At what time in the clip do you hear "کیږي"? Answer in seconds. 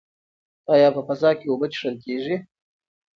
2.03-2.35